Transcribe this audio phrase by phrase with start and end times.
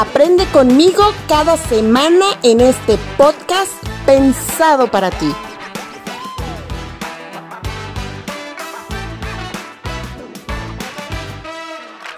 [0.00, 3.70] Aprende conmigo cada semana en este podcast
[4.06, 5.30] pensado para ti.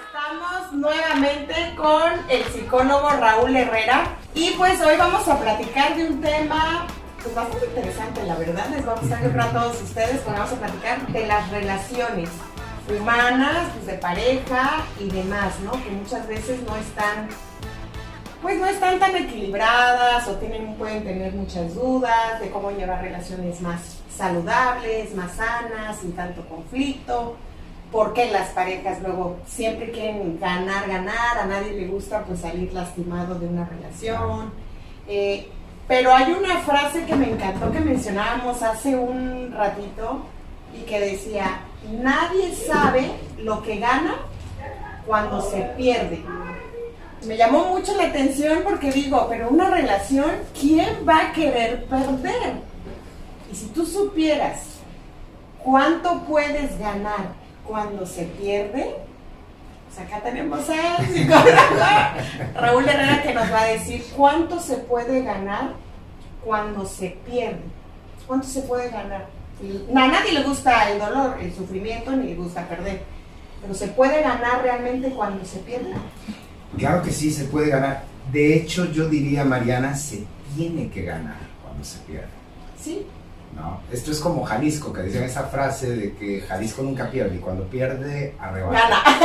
[0.06, 6.20] Estamos nuevamente con el psicólogo Raúl Herrera y pues hoy vamos a platicar de un
[6.20, 6.86] tema
[7.20, 8.68] pues bastante interesante, la verdad.
[8.70, 12.30] Les vamos a dar a todos ustedes, pues vamos a platicar de las relaciones
[12.88, 15.72] humanas, pues de pareja y demás, ¿no?
[15.72, 17.28] Que muchas veces no están,
[18.40, 20.38] pues no están tan equilibradas o
[20.78, 27.36] pueden tener muchas dudas de cómo llevar relaciones más saludables, más sanas, sin tanto conflicto.
[27.90, 33.34] Porque las parejas luego siempre quieren ganar, ganar, a nadie le gusta pues salir lastimado
[33.34, 34.50] de una relación.
[35.06, 35.46] Eh,
[35.86, 40.22] pero hay una frase que me encantó que mencionábamos hace un ratito
[40.74, 44.16] y que decía, nadie sabe lo que gana
[45.06, 46.22] cuando se pierde.
[47.26, 52.54] Me llamó mucho la atención porque digo, pero una relación, ¿quién va a querer perder?
[53.50, 54.60] Y si tú supieras
[55.62, 57.34] cuánto puedes ganar
[57.66, 58.96] cuando se pierde,
[59.86, 61.46] pues acá tenemos al psicólogo
[62.54, 65.74] Raúl Herrera que nos va a decir cuánto se puede ganar
[66.44, 67.60] cuando se pierde.
[68.26, 69.26] ¿Cuánto se puede ganar?
[69.94, 73.02] A nadie le gusta el dolor, el sufrimiento, ni le gusta perder.
[73.60, 75.92] Pero se puede ganar realmente cuando se pierde.
[76.76, 78.04] Claro que sí, se puede ganar.
[78.32, 80.24] De hecho, yo diría, Mariana, se
[80.56, 82.28] tiene que ganar cuando se pierde.
[82.82, 83.06] Sí.
[83.54, 83.80] ¿No?
[83.92, 87.64] Esto es como Jalisco, que decían esa frase de que Jalisco nunca pierde y cuando
[87.64, 88.80] pierde, arrebata.
[88.80, 89.02] Gana.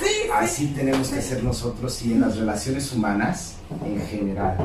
[0.00, 4.56] sí, Así tenemos que ser nosotros y en las relaciones humanas en general,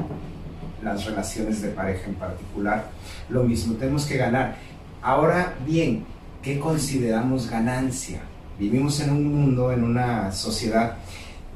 [0.83, 2.85] las relaciones de pareja en particular,
[3.29, 4.57] lo mismo, tenemos que ganar.
[5.03, 6.05] Ahora bien,
[6.41, 8.21] ¿qué consideramos ganancia?
[8.57, 10.95] Vivimos en un mundo, en una sociedad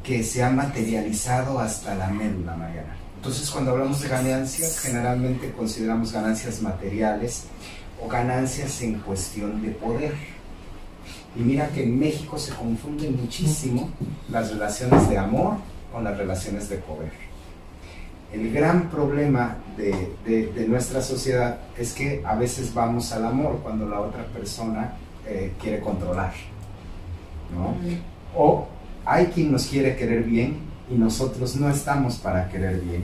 [0.03, 2.97] que se ha materializado hasta la médula, Mariana.
[3.15, 7.45] Entonces, cuando hablamos de ganancias, generalmente consideramos ganancias materiales
[8.03, 10.13] o ganancias en cuestión de poder.
[11.33, 13.89] Y mira que en México se confunden muchísimo
[14.29, 15.55] las relaciones de amor
[15.93, 17.26] con las relaciones de poder.
[18.31, 23.59] El gran problema de, de, de nuestra sociedad es que a veces vamos al amor
[23.63, 24.93] cuando la otra persona
[25.25, 26.33] eh, quiere controlar.
[27.53, 27.75] ¿no?
[28.35, 28.67] O
[29.05, 30.57] hay quien nos quiere querer bien
[30.89, 33.03] y nosotros no estamos para querer bien.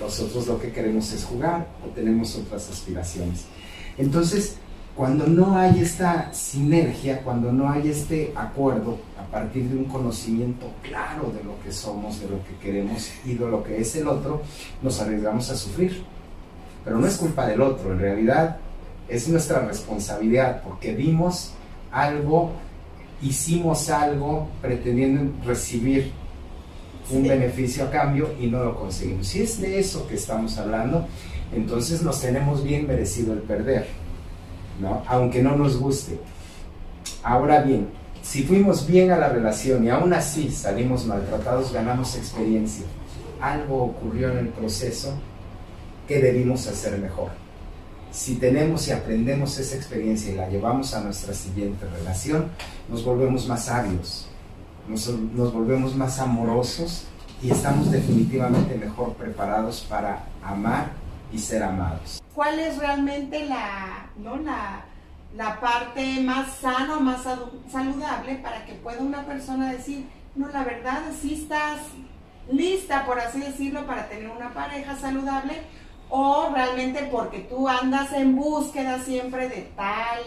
[0.00, 3.44] Nosotros lo que queremos es jugar o tenemos otras aspiraciones.
[3.96, 4.56] Entonces,
[4.98, 10.66] cuando no hay esta sinergia, cuando no hay este acuerdo a partir de un conocimiento
[10.82, 14.08] claro de lo que somos, de lo que queremos y de lo que es el
[14.08, 14.42] otro,
[14.82, 16.02] nos arriesgamos a sufrir.
[16.84, 18.56] Pero no es culpa del otro, en realidad
[19.08, 21.52] es nuestra responsabilidad porque dimos
[21.92, 22.50] algo,
[23.22, 26.10] hicimos algo pretendiendo recibir
[27.12, 27.28] un Sí.
[27.28, 29.28] beneficio a cambio y no lo conseguimos.
[29.28, 31.06] Si es de eso que estamos hablando,
[31.54, 34.07] entonces nos tenemos bien merecido el perder.
[35.06, 36.18] Aunque no nos guste.
[37.22, 37.88] Ahora bien,
[38.22, 42.84] si fuimos bien a la relación y aún así salimos maltratados, ganamos experiencia.
[43.40, 45.14] Algo ocurrió en el proceso
[46.06, 47.30] que debimos hacer mejor.
[48.10, 52.46] Si tenemos y aprendemos esa experiencia y la llevamos a nuestra siguiente relación,
[52.88, 54.26] nos volvemos más sabios,
[54.88, 57.04] nos volvemos más amorosos
[57.42, 60.90] y estamos definitivamente mejor preparados para amar
[61.32, 62.22] y ser amados.
[62.34, 64.36] ¿Cuál es realmente la, ¿no?
[64.36, 64.84] la,
[65.36, 67.22] la parte más sana más
[67.70, 71.80] saludable para que pueda una persona decir, no, la verdad, sí estás
[72.50, 75.54] lista, por así decirlo, para tener una pareja saludable?
[76.10, 80.22] O realmente porque tú andas en búsqueda siempre de tal,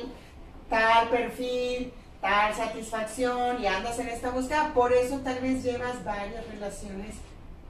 [0.69, 6.47] tal perfil, tal satisfacción y andas en esta búsqueda, por eso tal vez llevas varias
[6.47, 7.15] relaciones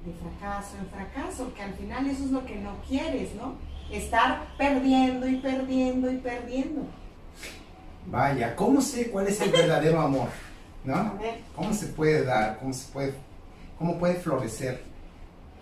[0.06, 3.56] de fracaso en fracaso, que al final eso es lo que no quieres, ¿no?
[3.92, 6.82] Estar perdiendo y perdiendo y perdiendo.
[8.08, 10.30] Vaya, ¿cómo sé cuál es el verdadero amor?
[10.84, 11.20] ¿No?
[11.56, 12.58] ¿Cómo se puede dar?
[12.60, 13.14] ¿Cómo, se puede,
[13.78, 14.82] cómo puede florecer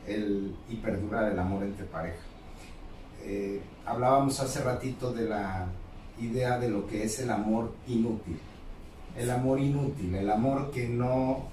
[0.08, 2.24] el, y perdurar el amor entre pareja?
[3.24, 5.68] Eh, hablábamos hace ratito de la
[6.22, 8.40] idea de lo que es el amor inútil.
[9.18, 11.50] El amor inútil, el amor que no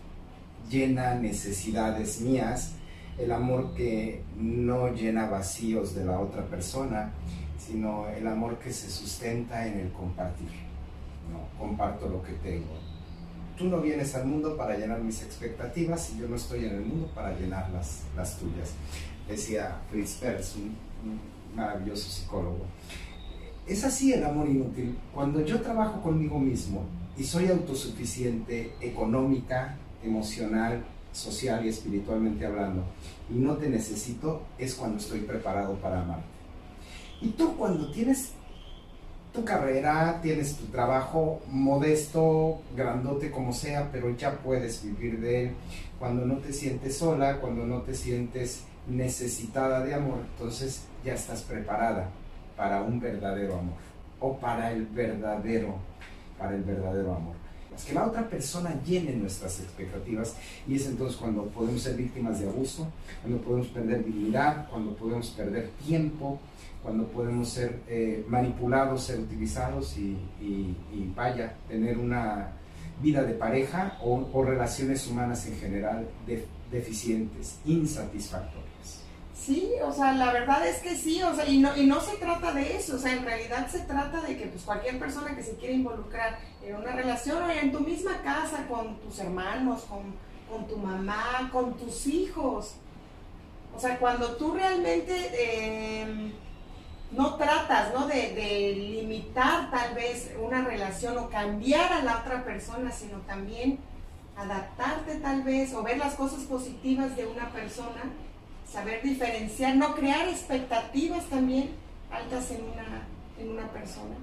[0.69, 2.73] llena necesidades mías,
[3.19, 7.13] el amor que no llena vacíos de la otra persona,
[7.59, 10.49] sino el amor que se sustenta en el compartir.
[11.33, 12.75] No, comparto lo que tengo.
[13.57, 16.83] Tú no vienes al mundo para llenar mis expectativas y yo no estoy en el
[16.83, 18.75] mundo para llenar las, las tuyas.
[19.27, 20.77] Decía Fritz Perls, un,
[21.11, 22.67] un maravilloso psicólogo.
[23.67, 24.97] Es así el amor inútil.
[25.13, 26.85] Cuando yo trabajo conmigo mismo
[27.17, 32.85] y soy autosuficiente económica, emocional, social y espiritualmente hablando,
[33.31, 36.27] y no te necesito, es cuando estoy preparado para amarte.
[37.21, 38.33] Y tú cuando tienes
[39.33, 45.51] tu carrera, tienes tu trabajo modesto, grandote como sea, pero ya puedes vivir de él,
[45.99, 51.43] cuando no te sientes sola, cuando no te sientes necesitada de amor, entonces ya estás
[51.43, 52.09] preparada
[52.57, 53.79] para un verdadero amor
[54.21, 55.77] o para el verdadero,
[56.39, 57.46] para el verdadero amor
[57.85, 60.35] que la otra persona llene nuestras expectativas
[60.67, 62.89] y es entonces cuando podemos ser víctimas de abuso,
[63.23, 66.39] cuando podemos perder dignidad, cuando podemos perder tiempo,
[66.83, 70.17] cuando podemos ser eh, manipulados, ser utilizados y,
[71.17, 72.53] vaya, tener una
[73.03, 76.09] vida de pareja o, relaciones humanas en general
[76.71, 78.76] deficientes, insatisfactorias.
[79.45, 82.17] Sí, o sea, la verdad es que sí, o sea, y no, y no se
[82.17, 85.43] trata de eso, o sea, en realidad se trata de que pues cualquier persona que
[85.43, 90.67] se quiera involucrar en una relación o en tu misma casa, con tus hermanos, con,
[90.67, 92.77] tu mamá, con tus hijos,
[93.75, 96.33] o sea, cuando tú realmente em,
[97.13, 98.07] no tratas, ¿no?
[98.07, 103.79] De, de limitar tal vez una relación o cambiar a la otra persona, sino también
[104.37, 108.03] adaptarte tal vez o ver las cosas positivas de una persona,
[108.77, 111.71] saber diferenciar, no crear expectativas también
[112.11, 113.09] altas en una,
[113.41, 114.15] en una persona.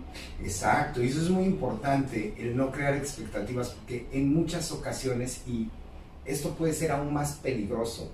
[0.44, 5.70] Exacto, y eso es muy importante, el no crear expectativas, porque en muchas ocasiones, y
[6.24, 8.12] esto puede ser aún más peligroso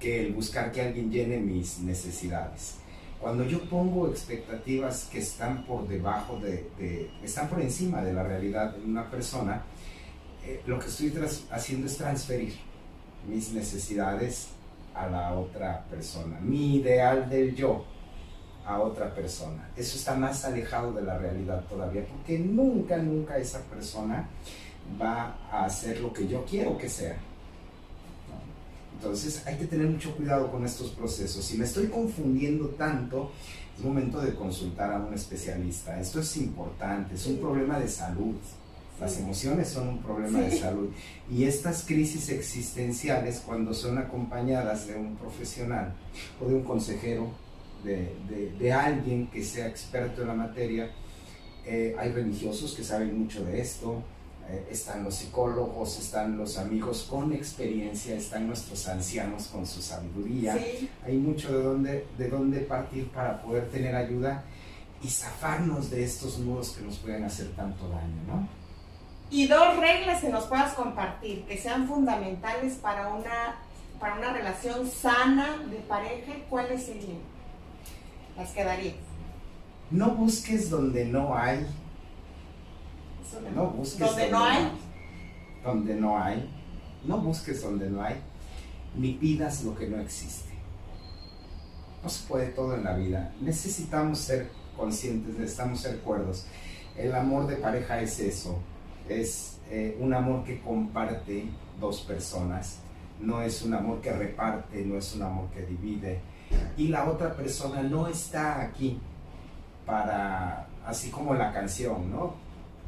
[0.00, 2.76] que el buscar que alguien llene mis necesidades.
[3.20, 8.74] Cuando yo pongo expectativas que están por debajo de, están por encima de la realidad
[8.74, 9.62] de una persona,
[10.46, 11.12] eh, lo que estoy
[11.50, 12.54] haciendo es transferir
[13.28, 14.53] mis necesidades
[14.94, 17.84] a la otra persona, mi ideal del yo
[18.64, 19.68] a otra persona.
[19.76, 24.28] Eso está más alejado de la realidad todavía, porque nunca, nunca esa persona
[25.00, 27.16] va a hacer lo que yo quiero que sea.
[28.94, 31.44] Entonces hay que tener mucho cuidado con estos procesos.
[31.44, 33.32] Si me estoy confundiendo tanto,
[33.76, 36.00] es momento de consultar a un especialista.
[36.00, 38.36] Esto es importante, es un problema de salud.
[39.00, 40.88] Las emociones son un problema de salud.
[41.30, 45.94] Y estas crisis existenciales, cuando son acompañadas de un profesional
[46.40, 47.28] o de un consejero,
[47.82, 48.14] de,
[48.58, 50.90] de, alguien que sea experto en la materia,
[51.66, 54.02] eh, hay religiosos que saben mucho de esto,
[54.48, 60.58] eh, están los psicólogos, están los amigos con experiencia, están nuestros ancianos con su sabiduría.
[61.04, 64.44] Hay mucho de dónde, de dónde partir para poder tener ayuda
[65.02, 68.63] y zafarnos de estos nudos que nos pueden hacer tanto daño, ¿no?
[69.30, 73.56] Y dos reglas que nos puedas compartir, que sean fundamentales para una,
[73.98, 77.18] para una relación sana de pareja, ¿cuáles serían?
[78.36, 78.96] Las quedarías.
[79.90, 81.66] No busques donde no hay.
[83.54, 84.70] No busques donde, no hay.
[85.64, 86.50] Donde no hay.
[87.04, 88.16] No busques donde no hay.
[88.96, 90.54] Ni pidas lo que no existe.
[92.02, 93.32] No se puede todo en la vida.
[93.40, 96.46] Necesitamos ser conscientes, necesitamos ser cuerdos.
[96.96, 98.60] El amor de pareja es eso
[99.08, 101.46] es eh, un amor que comparte
[101.80, 102.78] dos personas,
[103.20, 106.20] no es un amor que reparte, no es un amor que divide.
[106.76, 108.98] Y la otra persona no está aquí
[109.86, 112.34] para, así como la canción, ¿no?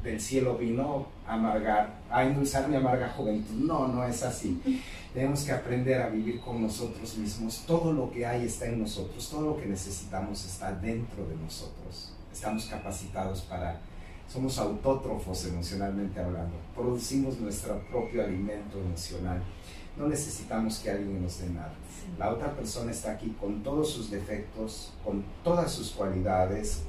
[0.02, 3.54] Del cielo vino a amargar, a endulzar mi amarga juventud.
[3.54, 4.82] No, no es así.
[5.12, 7.64] Tenemos que aprender a vivir con nosotros mismos.
[7.66, 12.12] Todo lo que hay está en nosotros, todo lo que necesitamos está dentro de nosotros.
[12.32, 13.80] Estamos capacitados para
[14.28, 19.42] somos autótrofos emocionalmente hablando, producimos nuestro propio alimento emocional.
[19.96, 21.72] No necesitamos que alguien nos dé nada.
[22.18, 26.82] La otra persona está aquí con todos sus defectos, con todas sus cualidades,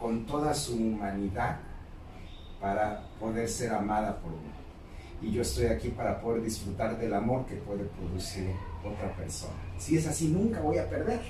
[0.00, 1.58] con toda su humanidad
[2.60, 4.56] para poder ser amada por uno.
[5.20, 8.50] Y yo estoy aquí para poder disfrutar del amor que puede producir
[8.84, 9.54] otra persona.
[9.78, 11.20] Si es así, nunca voy a perder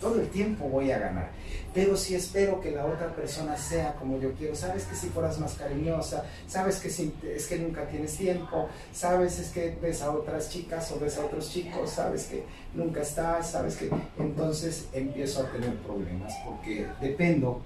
[0.00, 1.30] todo el tiempo voy a ganar.
[1.72, 5.38] Pero si espero que la otra persona sea como yo quiero, sabes que si fueras
[5.40, 10.12] más cariñosa, sabes que si, es que nunca tienes tiempo, sabes es que ves a
[10.12, 15.42] otras chicas o ves a otros chicos, sabes que nunca estás, sabes que entonces empiezo
[15.42, 17.60] a tener problemas porque dependo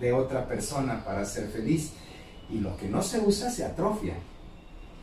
[0.00, 1.92] de otra persona para ser feliz
[2.50, 4.14] y lo que no se usa se atrofia.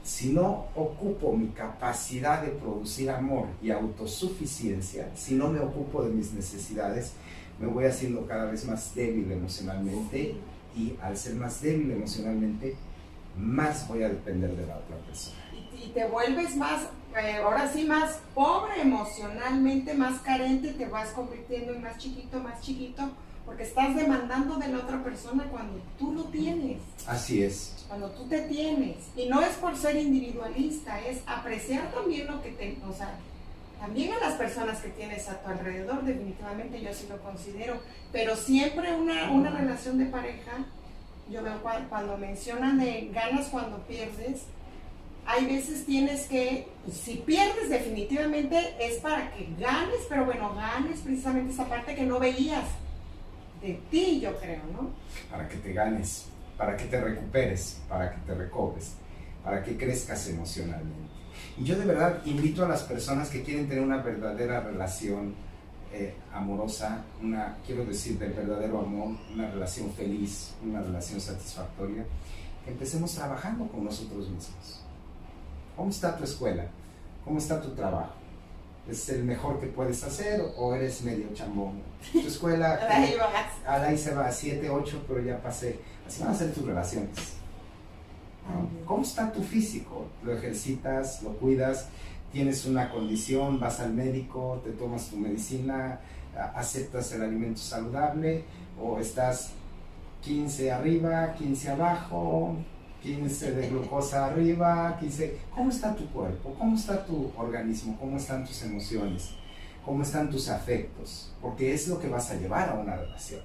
[0.03, 6.11] Si no ocupo mi capacidad de producir amor y autosuficiencia, si no me ocupo de
[6.11, 7.13] mis necesidades,
[7.59, 10.35] me voy haciendo cada vez más débil emocionalmente
[10.75, 12.75] y al ser más débil emocionalmente,
[13.37, 15.37] más voy a depender de la otra persona.
[15.53, 16.83] Y, te vuelves más,
[17.21, 22.61] eh, ahora sí, más pobre emocionalmente, más carente, te vas convirtiendo en más chiquito, más
[22.61, 23.09] chiquito,
[23.49, 26.77] porque estás demandando de la otra persona cuando tú lo tienes.
[27.07, 27.83] Así es.
[27.87, 28.97] Cuando tú te tienes.
[29.15, 33.15] Y no es por ser individualista, es apreciar también lo que te, o sea,
[33.79, 38.35] también a las personas que tienes a tu alrededor, definitivamente yo sí lo considero, pero
[38.35, 40.51] siempre una, una relación de pareja,
[41.31, 44.43] yo veo cuando, mencionan de ganas cuando pierdes,
[45.25, 51.51] hay veces tienes que, si pierdes definitivamente es para que ganes, pero bueno, ganes precisamente
[51.51, 52.65] esa parte que no veías
[53.61, 54.89] de ti, yo creo, ¿no?
[55.29, 56.25] Para que te ganes,
[56.57, 58.93] para que te recuperes, para que te recobres,
[59.43, 61.09] para que crezcas emocionalmente.
[61.57, 65.35] Y yo de verdad invito a las personas que quieren tener una verdadera relación
[65.91, 72.05] eh, amorosa, una, quiero decir, de verdadero amor, una relación feliz, una relación satisfactoria,
[72.67, 74.81] empecemos trabajando con nosotros mismos.
[75.75, 76.67] ¿Cómo está tu escuela?
[77.25, 78.18] ¿Cómo está tu trabajo?
[78.89, 81.81] ¿Es el mejor que puedes hacer o eres medio chambón?
[82.11, 83.15] Tu escuela, ahí,
[83.67, 85.79] ahí se va a 7, 8, pero ya pasé.
[86.07, 87.39] Así van a ser tus relaciones
[88.85, 90.07] ¿Cómo está tu físico?
[90.23, 91.21] ¿Lo ejercitas?
[91.21, 91.87] ¿Lo cuidas?
[92.31, 93.59] ¿Tienes una condición?
[93.59, 94.61] ¿Vas al médico?
[94.63, 95.99] ¿Te tomas tu medicina?
[96.55, 98.43] ¿Aceptas el alimento saludable?
[98.81, 99.51] ¿O estás
[100.21, 102.55] 15 arriba, 15 abajo?
[103.01, 105.37] 15 de glucosa arriba, 15...
[105.53, 106.55] ¿Cómo está tu cuerpo?
[106.57, 107.97] ¿Cómo está tu organismo?
[107.99, 109.31] ¿Cómo están tus emociones?
[109.85, 111.31] ¿Cómo están tus afectos?
[111.41, 113.41] Porque es lo que vas a llevar a una relación.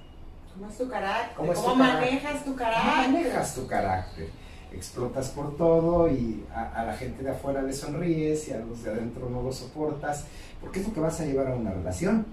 [0.53, 1.53] ¿Cómo es tu carácter?
[1.55, 3.05] ¿Cómo, manejas tu carácter?
[3.05, 4.29] ¿Cómo manejas tu carácter?
[4.75, 8.91] explotas por todo y a, la gente de afuera le sonríes y a los de
[8.91, 10.25] adentro no lo soportas,
[10.61, 12.25] porque es lo que vas a llevar a una relación.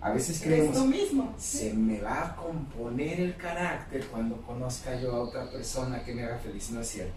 [0.00, 1.34] A veces creemos, mismo.
[1.38, 6.24] se me va a componer el carácter cuando conozca yo a otra persona que me
[6.24, 6.70] haga feliz.
[6.70, 7.12] No es cierto.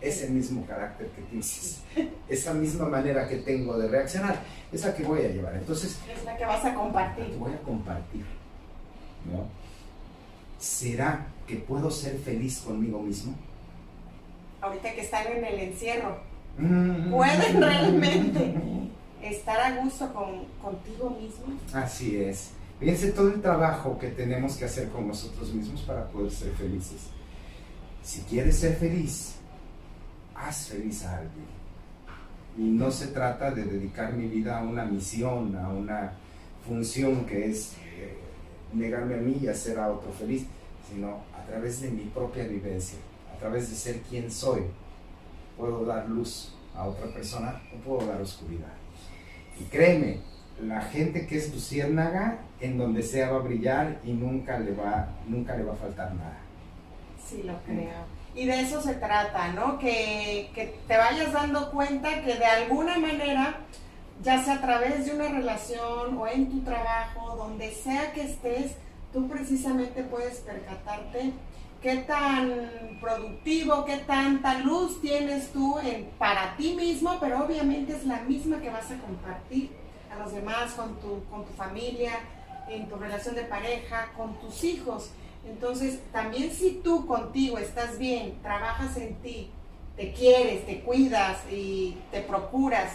[0.00, 1.80] Es el mismo carácter que tienes.
[2.28, 4.40] Esa misma manera que tengo de reaccionar,
[4.72, 5.54] es la que voy a llevar.
[5.56, 7.36] Entonces, es la que vas a compartir.
[7.36, 8.24] voy a compartir.
[9.30, 9.46] ¿no?
[10.58, 13.34] ¿Será que puedo ser feliz conmigo mismo?
[14.60, 16.18] ahorita que están en el encierro,
[16.58, 17.10] mm.
[17.10, 18.54] pueden realmente
[19.22, 21.58] estar a gusto con, contigo mismo.
[21.72, 22.50] Así es.
[22.78, 27.02] Fíjense todo el trabajo que tenemos que hacer con nosotros mismos para poder ser felices.
[28.02, 29.34] Si quieres ser feliz,
[30.34, 31.60] haz feliz a alguien.
[32.56, 36.12] Y no se trata de dedicar mi vida a una misión, a una
[36.66, 38.16] función que es eh,
[38.72, 40.46] negarme a mí y hacer a otro feliz,
[40.90, 42.98] sino a través de mi propia vivencia
[43.40, 44.64] a través de ser quien soy,
[45.56, 48.79] puedo dar luz a otra persona o puedo dar oscuridad.
[49.60, 50.18] Y créeme,
[50.62, 55.08] la gente que es luciérnaga, en donde sea va a brillar y nunca le va,
[55.28, 56.38] nunca le va a faltar nada.
[57.24, 58.20] Sí, lo creo.
[58.34, 59.78] Y de eso se trata, ¿no?
[59.78, 63.58] Que, que te vayas dando cuenta que de alguna manera,
[64.22, 68.72] ya sea a través de una relación o en tu trabajo, donde sea que estés,
[69.12, 71.32] tú precisamente puedes percatarte
[71.80, 75.78] qué tan productivo, qué tanta luz tienes tú
[76.18, 79.70] para ti mismo, pero obviamente es la misma que vas a compartir
[80.12, 82.12] a los demás, con tu, con tu familia,
[82.68, 85.10] en tu relación de pareja, con tus hijos.
[85.46, 89.50] Entonces, también si tú contigo estás bien, trabajas en ti,
[89.96, 92.92] te quieres, te cuidas y te procuras,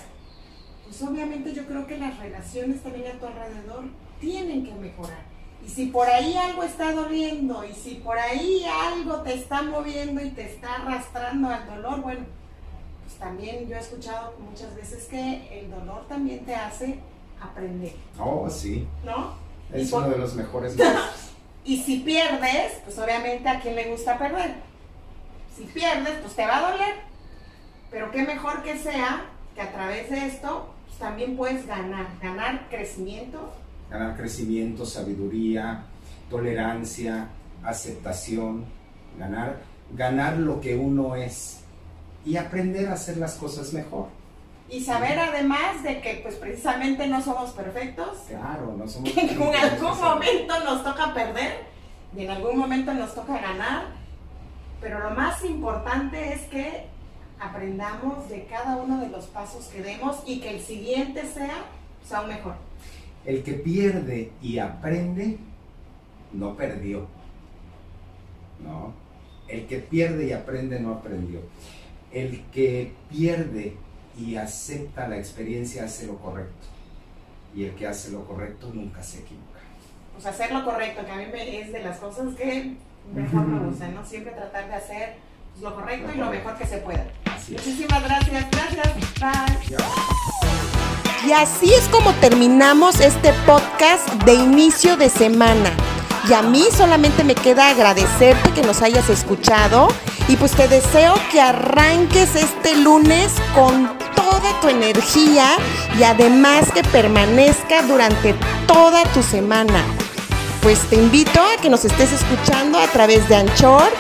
[0.84, 3.86] pues obviamente yo creo que las relaciones también a tu alrededor
[4.20, 5.35] tienen que mejorar.
[5.66, 10.22] Y si por ahí algo está doliendo y si por ahí algo te está moviendo
[10.22, 12.26] y te está arrastrando al dolor, bueno,
[13.04, 17.00] pues también yo he escuchado muchas veces que el dolor también te hace
[17.42, 17.94] aprender.
[18.20, 18.88] Oh, sí.
[19.04, 19.34] ¿No?
[19.74, 20.76] Es uno de los mejores
[21.66, 24.58] y si pierdes, pues obviamente a quién le gusta perder.
[25.58, 26.96] Si pierdes, pues te va a doler.
[27.90, 32.70] Pero qué mejor que sea que a través de esto pues también puedes ganar, ganar
[32.70, 33.52] crecimiento
[33.90, 35.84] ganar crecimiento, sabiduría,
[36.30, 37.28] tolerancia,
[37.64, 38.66] aceptación,
[39.18, 39.62] ganar,
[39.92, 41.62] ganar lo que uno es
[42.26, 44.08] y aprender a hacer las cosas mejor.
[44.68, 48.18] Y saber además de que pues precisamente no somos perfectos.
[48.28, 51.66] Claro, no somos Que en algún momento nos toca perder
[52.18, 53.86] y en algún momento nos toca ganar.
[54.82, 56.88] Pero lo más importante es que
[57.40, 61.66] aprendamos de cada uno de los pasos que demos y que el siguiente sea,
[62.08, 62.56] sea aún mejor.
[63.26, 65.38] El que pierde y aprende,
[66.34, 67.08] no perdió.
[68.64, 68.94] ¿No?
[69.48, 71.42] El que pierde y aprende, no aprendió.
[72.12, 73.76] El que pierde
[74.18, 76.68] y acepta la experiencia hace lo correcto.
[77.56, 79.60] Y el que hace lo correcto nunca se equivoca.
[80.14, 82.76] Pues hacer lo correcto, que a mí me, es de las cosas que
[83.14, 84.06] mejor me gusta, ¿no?
[84.06, 85.16] Siempre tratar de hacer
[85.54, 87.06] pues, lo correcto y lo mejor que se pueda.
[87.50, 90.75] Muchísimas gracias, gracias, bye.
[91.24, 95.72] Y así es como terminamos este podcast de inicio de semana.
[96.30, 99.88] Y a mí solamente me queda agradecerte que nos hayas escuchado
[100.28, 105.58] y pues te deseo que arranques este lunes con toda tu energía
[106.00, 108.34] y además que permanezca durante
[108.68, 109.84] toda tu semana.
[110.62, 113.92] Pues te invito a que nos estés escuchando a través de Anchor,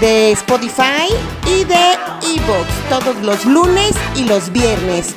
[0.00, 1.08] de Spotify
[1.46, 1.92] y de
[2.34, 5.16] Evox todos los lunes y los viernes.